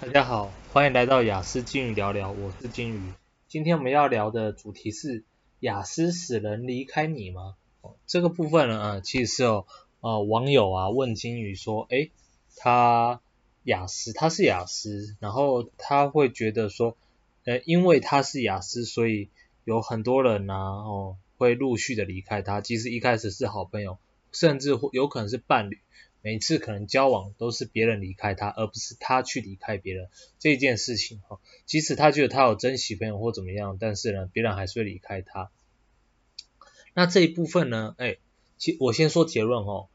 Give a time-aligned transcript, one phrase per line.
[0.00, 3.12] 大家好，欢迎来到雅思金鱼聊聊，我是金鱼。
[3.48, 5.24] 今天我们要聊的主题是
[5.60, 7.54] 雅思使人离开你吗？
[7.80, 9.66] 哦，这个部分呢，呃，其实是有
[10.00, 12.10] 呃网友啊问金鱼说，诶，
[12.56, 13.20] 他
[13.62, 16.96] 雅思他是雅思，然后他会觉得说，
[17.44, 19.30] 呃，因为他是雅思，所以
[19.64, 23.96] 有很多人呢，哦，会陆续的离开他，其实一开始是好朋友，
[24.32, 25.78] 甚至有可能是伴侣。
[26.24, 31.38] 每次可能交往都是别人离开他，而不是他去离开别人这件事情哈。
[31.66, 35.50] 即使他觉得他有珍惜朋友或怎么样，但是呢，别人还是会离开他。
[36.94, 38.16] 那这一部分呢，哎，
[38.56, 39.88] 其我先说结论哦。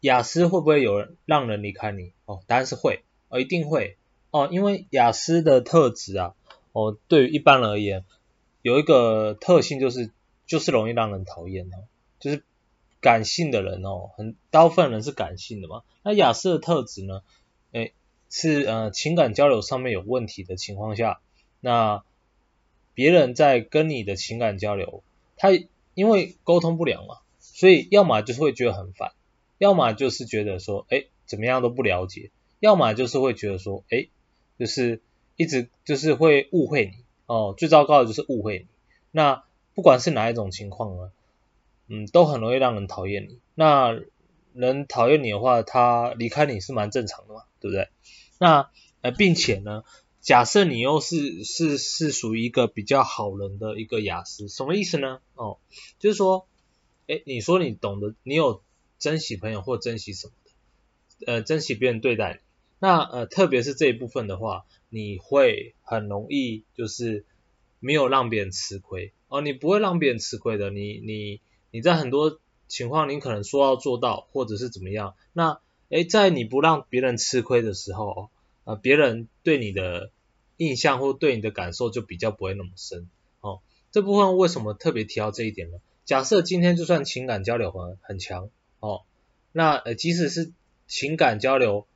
[0.00, 2.10] 雅思会不会有人让人离开你？
[2.24, 3.96] 哦，答案是会，哦，一定会
[4.32, 6.34] 哦，因为雅思的特质啊，
[6.72, 8.04] 哦，对于一般人而言，
[8.62, 10.10] 有一个特性就是
[10.46, 11.86] 就是容易让人讨厌哦，
[12.18, 12.42] 就是。
[13.00, 15.82] 感性的人哦，很大部分人是感性的嘛。
[16.02, 17.22] 那亚斯的特质呢？
[17.72, 17.92] 诶，
[18.28, 21.20] 是呃情感交流上面有问题的情况下，
[21.60, 22.04] 那
[22.94, 25.02] 别人在跟你的情感交流，
[25.36, 25.50] 他
[25.94, 29.12] 因为沟通不良嘛，所以要么就是会觉得很烦，
[29.58, 34.10] 要么就是觉得说，诶，怎么样都不了解，要么就是会觉得说，诶，
[34.58, 35.00] 就是
[35.36, 37.54] 一直就是会误会你哦。
[37.56, 38.66] 最糟糕的就是误会你。
[39.10, 41.12] 那不管是哪一种情况呢？
[41.92, 43.40] 嗯，都很容易让人讨厌你。
[43.56, 44.00] 那
[44.54, 47.88] 人讨厌你的话，他离开你是蛮正常的嘛，对不对？
[48.38, 49.82] 那呃，并且呢，
[50.20, 55.20] 假设你又是是是属于一个比较好人的一个雅思，什么意思呢？
[55.34, 55.58] 哦，
[55.98, 56.46] 就是说，
[57.08, 58.62] 诶，你说你懂得，你有
[59.00, 62.40] 珍惜朋友或珍惜什么的，呃，珍惜别人对待你。
[62.78, 67.24] 那呃，特别是这一部分的话，你会很容易就是
[67.80, 71.40] 没有让别人吃亏哦，你不会让别人吃亏的，你你。
[71.70, 72.38] 你在很多
[72.68, 75.14] 情况，你可能说要做到，或者是怎么样。
[75.32, 78.30] 那，诶，在你不让别人吃亏的时候，
[78.64, 80.10] 呃，别人对你的
[80.56, 83.08] 印象或对你的感受就比较不会那么深。
[83.40, 83.60] 哦，
[83.90, 85.78] 这部分为什么特别提到这一点呢？
[86.04, 89.02] 假设今天就算情感交流很很强，哦，
[89.52, 90.52] 那呃，即使是
[90.86, 91.86] 情感交流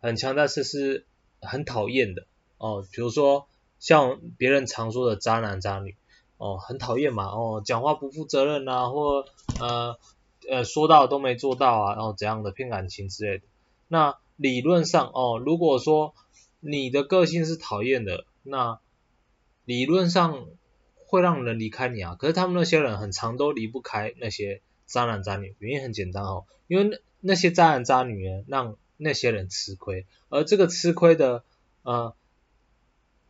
[0.00, 1.04] 很强，但是是
[1.40, 2.26] 很讨厌的，
[2.58, 3.46] 哦，比如说
[3.78, 5.94] 像别人常说的渣男渣女。
[6.40, 9.26] 哦，很讨厌嘛，哦，讲话不负责任、啊，或
[9.60, 9.98] 呃
[10.48, 13.44] 呃说到都没做到啊，然后怎样的骗感情之类的。
[13.88, 16.14] 那理论上哦，如果说
[16.60, 18.80] 你的个性是讨厌的，那
[19.66, 20.46] 理论上
[21.06, 22.16] 会让人离开你啊。
[22.18, 31.44] 可是他们那些人很常都离不开那些渣男渣女，原因很简单哦，因为那那些渣男渣女呢，让那些人吃亏，而这个吃亏的
[31.82, 32.14] 呃。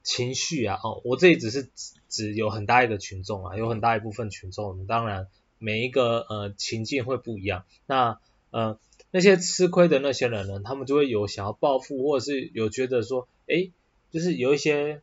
[0.02, 1.68] 情绪啊，哦，我这里只是
[2.08, 5.28] 指有很大一个群众啊，有很大一部分群众，当然
[5.58, 7.64] 每一个呃情境会不一样。
[7.86, 8.18] 那
[8.50, 8.78] 呃
[9.10, 13.72] 那些吃亏的那些人呢，他们就会有想要报复，或者是有觉得说，诶，
[14.10, 15.02] 就是有一些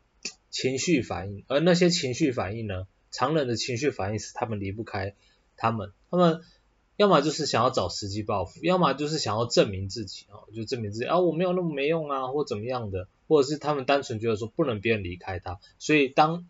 [0.49, 5.13] 情绪反应，而那些情绪反应呢，常人的情绪反应是他们离不开
[5.55, 6.41] 他们，他们。
[6.97, 16.47] 要么就是想要找时机报复，要么就是想要证明自己啊，就证明自己啊，我没有那么没用啊，或怎么样的，或者是他们单纯觉得说不能别人离开他，所以当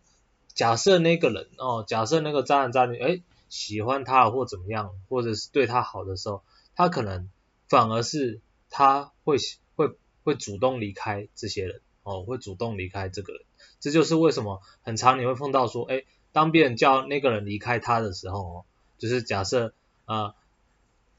[0.54, 6.42] 假设那个人哦，假设那个渣男渣女哎喜欢他或怎么样，或者是对他好的时候，
[6.74, 7.28] 他可能
[7.68, 8.40] 反而是
[8.70, 9.36] 他会
[9.76, 9.90] 会
[10.24, 13.42] 会主动离开这些人哦，会主动离开这个人，
[13.80, 18.64] 这就是为什么很常你会碰到说，哎，当别人叫那个人离开他的时候哦，
[18.98, 19.74] 就是假设。
[20.10, 20.34] 啊、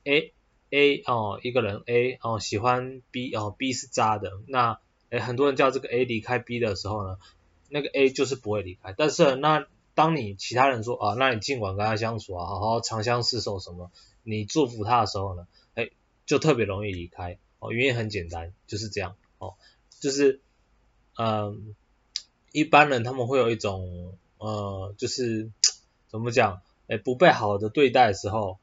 [0.04, 0.34] A
[0.72, 7.18] A 哦，一个人 A 哦喜欢 B 哦，B 是渣的，那诶很多人叫这个 A 离开 B 的时候呢，
[7.70, 9.66] 那个 A 就是不会离开，但是那
[9.96, 13.92] 当你其他人说啊，那你尽管跟他相处啊，好好长相厮守什么，
[14.24, 15.92] 你祝福他的时候呢，诶
[16.26, 19.56] 就特别容易离开哦，原因很简单，就是这样哦，
[20.00, 20.42] 就是
[21.18, 21.76] 嗯、
[22.52, 25.50] 一般人他们会有一种呃，就是
[26.08, 28.58] 怎么讲，诶不被好的对待的时候。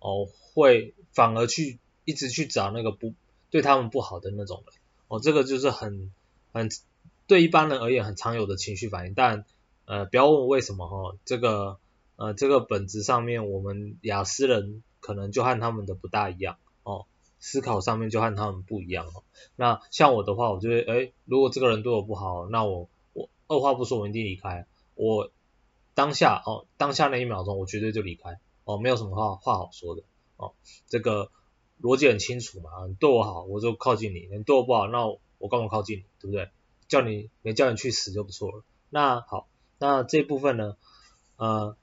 [0.00, 3.14] 哦，会反而去一直去找那个不
[3.50, 4.76] 对他们不好的那种人，
[5.08, 6.12] 哦，这个就是很
[6.52, 6.68] 很
[7.26, 9.44] 对一般人而言很常有的情绪反应，但
[9.86, 11.78] 呃不要问我为什么哈、哦，这个
[12.16, 17.06] 呃这个本质上面我们雅思人可能就和他们的不大一样哦，
[17.40, 19.22] 思考上面就和他们不一样哦。
[19.56, 25.30] 那像我的话，我就会哎，如果这个人对我不好，那我我二话不说，我一定离开，我
[25.94, 28.38] 当下哦当下那一秒钟，我绝对就离开。
[28.64, 30.02] 哦，没有什么话话好说的
[30.36, 30.52] 哦，
[30.88, 31.30] 这个
[31.80, 35.06] 逻辑很清楚嘛，你对我好我就靠近你，你对我不好那
[35.38, 36.50] 我，干嘛靠近你，对不对？
[36.88, 38.64] 叫你没叫你去死就不错了。
[38.90, 39.46] 那好，
[39.78, 40.76] 那这部分呢，
[41.36, 41.76] 呃，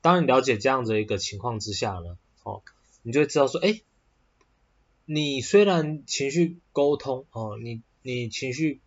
[0.00, 2.62] 当你了解这样的一个情况之下呢，哦，
[3.02, 3.82] 你就会知道说，哎，
[5.04, 8.80] 你虽然情绪沟通哦，你你情绪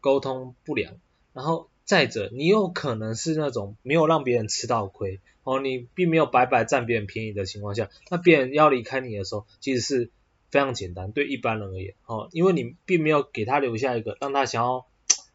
[0.00, 0.96] 沟通不良，
[1.32, 10.10] 然后再者你有可能是那种没有让别人吃到亏哦，你并没有白白占别人便宜的情况下，那别人要离开你的时候，其实是
[10.50, 14.86] 非常简单，对一般人而言哦，因为你并没有给他留下一个让他想要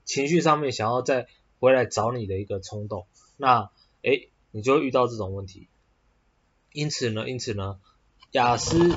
[0.06, 1.28] 情绪上面想要再
[1.60, 3.06] 回来找你的一个冲动，
[3.36, 3.70] 那
[4.04, 5.68] 诶你就会遇到这种问题。
[6.72, 7.82] 因此呢，因此呢，
[8.32, 8.96] 雅思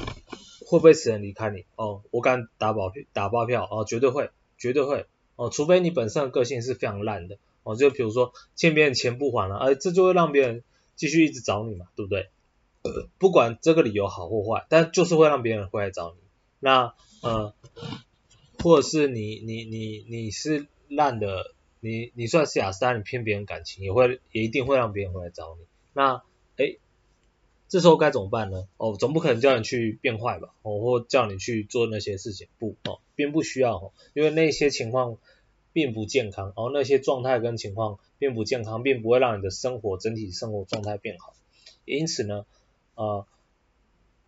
[0.64, 1.64] 会不会使人离开你？
[1.74, 7.38] 哦，我敢打保票，打包票哦，绝对会，绝对会哦，除非你本身的个性是非常烂的
[7.68, 10.64] 哦，就比如说欠别人钱不还了，哎，这就会让别人
[10.96, 12.30] 继续一直找你嘛，对不对？
[13.18, 16.18] 不管这个理由好或坏，但就是会让别人回来找你。
[16.60, 17.52] 那呃，
[18.62, 25.66] 或者是你你你你是烂的，你你算是亚斯，但你骗别人感情，也会也一定会让别人回来找你。
[25.92, 26.22] 那
[26.56, 26.78] 哎。
[27.70, 28.66] 这时候该怎么办呢？
[28.78, 30.54] 哦，总不可能叫你去变坏吧？
[30.62, 35.18] 哦，或叫你去做那些事情，不，哦，并不需要哦，因为那些情况
[35.78, 41.34] 并不健康，哦，那些状态跟情况并不健康，并不会让你的生活整体生活状态变好。
[41.84, 42.46] 因此呢，
[42.96, 43.24] 呃，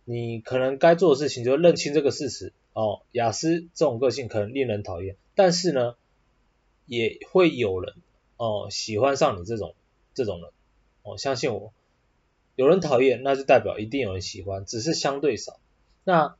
[0.05, 5.95] 你可能该做的事情就认清这个事实，哦，雅思这种个性可能令人讨厌，但是呢，
[6.85, 7.95] 也会有人
[8.37, 9.75] 哦喜欢上你这种
[10.13, 10.51] 这种人，
[11.03, 11.73] 哦，相信我。
[12.55, 15.59] 有人讨厌，那就代表一定有人喜欢，只是相对少。
[16.05, 16.37] 那，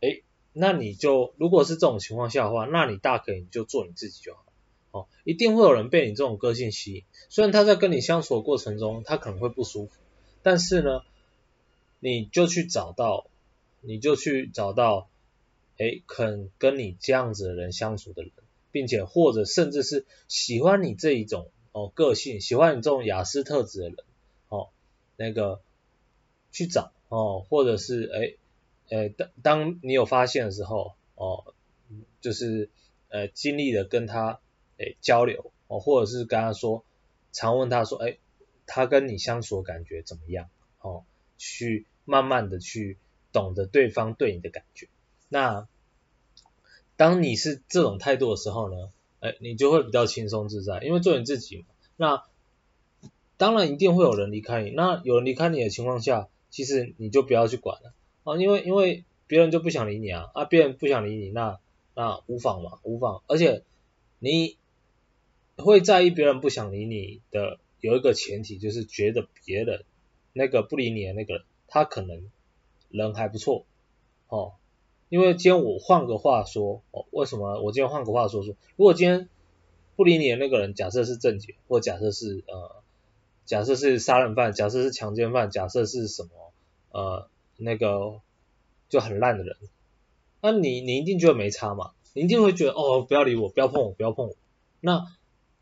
[0.00, 0.22] 诶，
[0.52, 4.44] 那你就如果是这种情况下的话，那你大可以就做你自己就好。
[4.90, 9.92] 哦，一定会有人被你这种个性吸引，虽然他在跟你相处的过程中，他可能会不舒服，
[10.42, 11.02] 但是呢，
[12.00, 13.26] 你就去找到，
[13.80, 15.08] 你就去找到，
[15.76, 18.32] 诶，肯跟你这样子的人相处的人，
[18.72, 23.96] 并且或者甚至是喜欢你这一种哦个性，喜欢你这种雅斯特质的人。
[24.48, 24.68] 哦
[25.16, 25.60] 那个
[26.50, 28.34] 去找哦，或者是哎
[28.96, 31.54] 哎，当当你有发现的时候哦，
[32.20, 32.70] 就是
[33.10, 34.40] 呃尽力的跟他
[34.80, 36.82] 诶交流哦，或者是跟他说，
[37.32, 38.16] 常问他说哎，
[38.66, 40.48] 他跟你相处的感觉怎么样
[40.80, 41.04] 哦，
[41.38, 42.96] 去慢慢的去
[43.30, 44.88] 懂得对方对你的感觉。
[45.28, 45.68] 那
[46.96, 48.90] 当你是这种态度的时候呢，
[49.20, 51.64] 哎，你就会比较轻松自在，因为做你自己嘛。
[51.96, 52.24] 那
[53.36, 57.92] 当然一定会有人离开你，那有人离开你的情况下，其实你就不要去管了
[58.24, 61.58] 啊，因为因为别人就不想理你啊，啊别人不想理你，那
[61.94, 63.62] 那无妨嘛，无妨，而且
[64.18, 64.56] 你
[65.60, 69.84] 会在意别人不想理你的有一个前提，就是觉得别人
[70.32, 72.30] 那个不理你的那个人，他可能
[72.88, 73.64] 人还不错
[74.28, 74.54] 哦，
[75.08, 79.28] 因为今天我换个话说哦，为什么我今天换个话说说，如果今天
[79.96, 82.80] 不理你的那个人，假设是正解，或假设是呃。
[83.46, 86.30] 假设是杀人犯，假设是强奸犯，假设是什么
[86.92, 88.20] 呃那个
[88.88, 89.56] 就很烂的人，
[90.40, 91.90] 那你你一定觉得没差嘛？
[92.12, 94.36] 你一定会觉得哦不要理我，不要碰我，不要碰我。
[94.80, 95.04] 那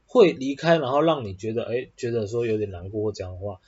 [0.08, 3.60] 会离开，然后让你觉得哎觉得说有点难过或这样的话，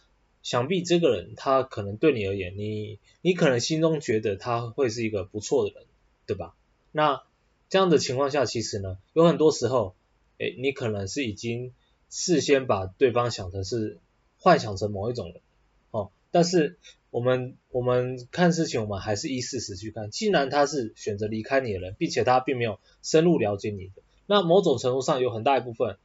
[0.43, 5.85] 想必这个人他可能对你而言，你你可能心中觉得他会是一个不错的人，
[6.27, 6.57] 对吧？
[6.91, 7.23] 那
[7.69, 9.95] 这样的情况下，其实呢有很多时候，
[10.41, 11.73] 哎你可能是已经
[12.09, 14.01] 事先把对方想成是。
[14.43, 15.43] 幻想成某一种人，
[15.91, 16.79] 哦，但是
[17.11, 20.11] 我们我们看事情，我们还是依事实去看。
[20.11, 25.99] 既然他是选择离开你的人，并且他并没有深入了解你的，那某种程度上有很大一部分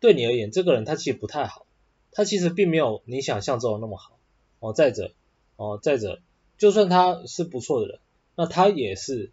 [0.00, 1.66] 对你而言，这个人他其实不太好，
[2.12, 4.18] 他其实并没有你想象中的那么好。
[4.60, 5.12] 哦，再者，
[5.54, 6.20] 哦，再者，
[6.56, 8.00] 就算他是不错的人，
[8.34, 9.30] 那他也是，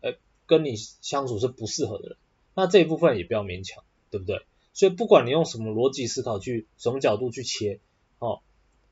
[0.00, 0.14] 呃，
[0.46, 2.16] 跟你相处是不适合的人，
[2.54, 4.40] 那这一部分也不要勉强，对不对？
[4.72, 7.80] 所以不管你用什么逻辑思考去，什么角度去切，
[8.18, 8.40] 哦，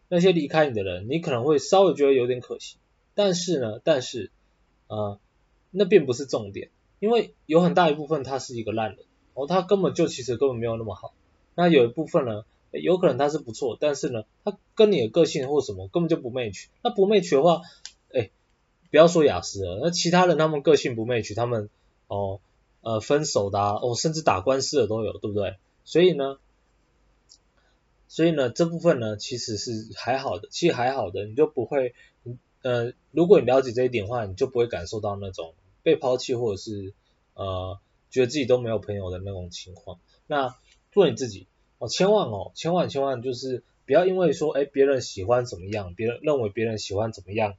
[0.09, 2.77] 那些离开你的人，你可能会稍微觉得有点可惜，
[3.15, 4.31] 但是呢，但是，
[4.87, 5.19] 呃，
[5.71, 11.13] 那并不是重点，因为有很大一部分他是一个烂人，哦，他根本就其实根本没有那么好，
[11.55, 17.63] 那有一部分呢，有可能他是不错，但是呢，他跟你的个性或什么根本就不 match，那不 match 的话，
[18.13, 18.31] 哎，
[18.91, 21.71] 不要说雅思了，那其他人他们个性不 match，他们，
[22.09, 22.41] 哦，
[22.83, 25.57] 呃，分手的啊，哦，甚至打官司的都有，对不对？
[25.85, 26.39] 所以呢，
[28.09, 31.95] 所以呢，这部分呢，其实是还好的，其实还好的，你就不会，
[32.63, 36.93] 呃，如果你了解这一点的话，你就不会感受到那种被抛弃或者是
[37.35, 37.79] 呃
[38.11, 39.99] 觉得自己都没有朋友的那种情况。
[40.27, 40.57] 那
[40.93, 41.47] 做你自己
[41.79, 47.55] 哦，千万哦，千万千万就是不要因为说，哎，别人喜欢怎么样，别人认为别人喜欢怎么样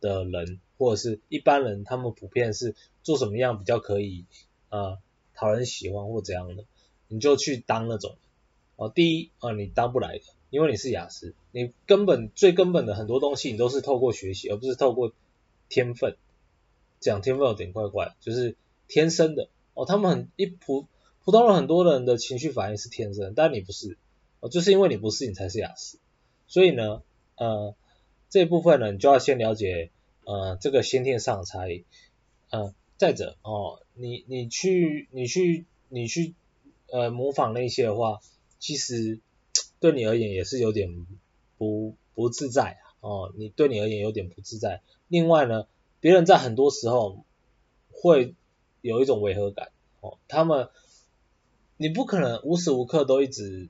[0.00, 4.24] 的人，或者是一般人，他们普遍是做什么样比较可以
[4.70, 4.98] 呃
[5.34, 6.64] 讨人喜欢或怎样的。
[7.08, 8.16] 你就去当那种
[8.76, 15.12] 哦，第一啊，你当不来的，因为你是雅思，你根本最根本的很多东西你都是透过学习，而不是透过
[15.68, 16.16] 天分。
[17.00, 20.86] 讲天分有点怪怪，就是天生的哦，他们很一普
[21.24, 23.96] 普通人很多人的情绪反应是天生，但你不是，
[24.40, 25.98] 哦，就是因为你不是，你才是亚斯。
[26.46, 27.02] 所以呢，
[27.36, 27.74] 呃，
[28.28, 29.90] 这一部分呢，你就要先了解，
[30.24, 31.84] 呃，这个先天上的差异。
[32.50, 36.34] 呃，再者，哦，你你去你去你去
[36.90, 38.20] 呃模仿那些的话，
[38.58, 39.20] 其实
[39.78, 41.06] 对你而言也是有点
[41.56, 42.82] 不不自在啊。
[43.00, 44.82] 哦，你对你而言有点不自在。
[45.06, 45.66] 另外呢，
[46.00, 47.24] 别人在很多时候
[47.92, 48.34] 会
[48.80, 49.70] 有一种违和感。
[50.00, 50.68] 哦，他们
[51.76, 53.68] 你不可能无时无刻都一直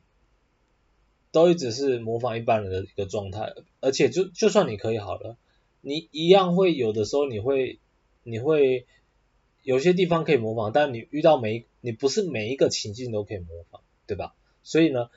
[1.33, 5.37] 都一直是模仿一般人的一个状态，而且就就算你可以好了，
[5.81, 7.79] 你一样会有的时候你会
[8.23, 8.87] 你会
[9.63, 14.35] 有些地方可以模仿，但你遇到每你不是每一个情境都可以模仿，对吧？
[14.63, 15.11] 所以呢，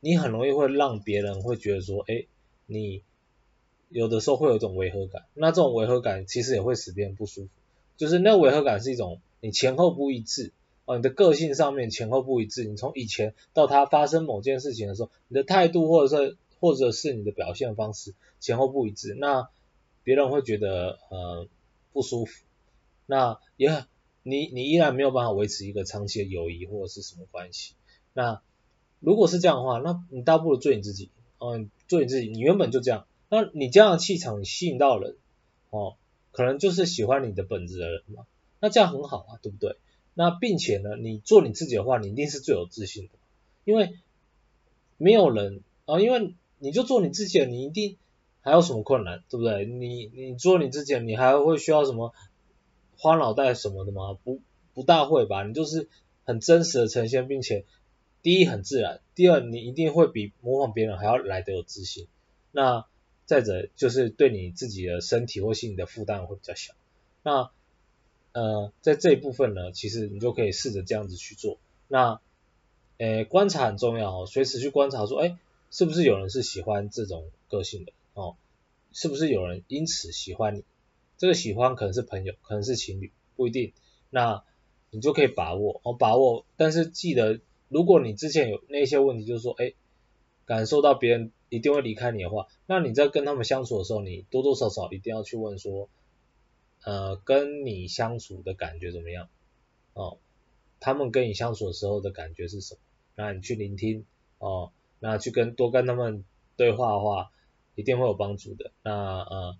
[0.00, 2.26] 你很容易会让别人会觉得说，哎，
[2.66, 3.02] 你。
[3.94, 7.48] 有的时候会有一种违和感，那这种违和感其实也会使别人不舒服，
[8.02, 10.50] 就是那违和感是一种你前后不一致
[10.86, 19.50] 哦，你的个性上面前后不一致，你从以前到他发生某件事情的时候，你的态度或者是或者是你的表现方式前后不一致，那
[20.02, 21.46] 别人会觉得呃
[21.92, 22.42] 不舒服，
[23.06, 23.84] 那也
[24.24, 27.74] 你你依然没有办法维持一个长期的友谊或者是什么关系，
[28.14, 28.42] 那
[28.98, 33.06] 如果是这样的话，那你倒不如做你自己，嗯，做你自己，你原本就这样。
[33.28, 35.14] 那你这样的气场吸引到人，
[35.70, 35.94] 哦，
[36.32, 38.26] 可能就是喜欢你的本质的人嘛。
[38.60, 39.76] 那这样很好啊，对不对？
[40.14, 43.10] 那并且呢，你做你自己的话，你一定是最有自信的，
[43.64, 43.94] 因为
[44.98, 47.96] 没有人啊，因为你就做你自己，你一定
[48.40, 49.64] 还有什么困难，对不对？
[49.64, 52.12] 你你做你自己，你还会需要什么
[52.98, 54.16] 花脑袋什么的吗？
[54.22, 54.40] 不
[54.74, 55.44] 不大会吧？
[55.44, 55.88] 你就是
[56.24, 57.64] 很真实的呈现，并且
[58.22, 62.06] 第一很自然，第二你一定会比模仿别人还要来得有自信。
[62.52, 62.86] 那
[63.32, 66.74] 再者就是对你自己的身体或心理的负担会比较小。
[67.22, 67.50] 那
[68.32, 71.56] 呃在这一部分呢，其实你就可以试着这样子去做。
[71.88, 72.20] 那
[72.98, 75.38] 诶观察很重要哦，随时去观察说，诶
[75.70, 78.36] 是不是有人是喜欢这种个性的哦？
[78.92, 80.64] 是不是有人因此喜欢你？
[81.16, 83.72] 这个喜欢可能是朋友，可能是情侣，不一定。
[84.10, 84.44] 那
[84.90, 86.44] 你就可以把握哦，把握。
[86.58, 89.74] 但是记得，如果你之前有那些问题，就是说，诶
[90.44, 91.32] 感受到别人。
[91.52, 95.90] 一定会离开你的话，那你在跟他们相处的时候，你多多少少一定要去问说，
[96.82, 99.28] 呃，跟你相处的感觉怎么样？
[99.92, 100.16] 哦，
[100.80, 102.80] 他们跟你相处的时候的感觉是什么？
[103.16, 104.06] 那你去聆听，
[104.38, 106.24] 哦，那去跟多跟他们
[106.56, 107.30] 对话的话，
[107.74, 108.72] 一定会有帮助的。
[108.82, 109.56] 那呃，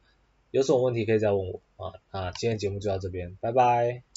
[0.51, 1.93] 有什么问题可以再问我啊？
[2.09, 4.12] 啊，今天节目就到这边，拜拜。